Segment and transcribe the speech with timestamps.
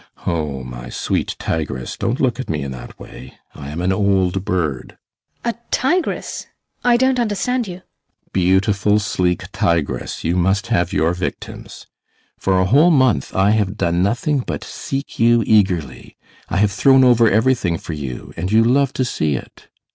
[0.25, 1.95] Oh, my sweet tigress!
[1.95, 4.97] don't look at me in that way; I am an old bird!
[5.43, 5.59] HELENA.
[5.69, 6.47] [Perplexed] A tigress?
[6.83, 7.75] I don't understand you.
[7.83, 8.33] ASTROFF.
[8.33, 11.85] Beautiful, sleek tigress, you must have your victims!
[12.39, 16.17] For a whole month I have done nothing but seek you eagerly.
[16.49, 19.67] I have thrown over everything for you, and you love to see it.